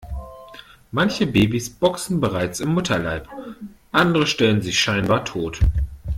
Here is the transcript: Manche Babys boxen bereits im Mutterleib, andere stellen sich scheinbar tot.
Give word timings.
Manche 0.89 1.27
Babys 1.27 1.69
boxen 1.69 2.19
bereits 2.19 2.59
im 2.59 2.73
Mutterleib, 2.73 3.29
andere 3.91 4.25
stellen 4.25 4.63
sich 4.63 4.79
scheinbar 4.79 5.25
tot. 5.25 5.59